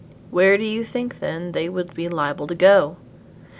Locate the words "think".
0.83-1.19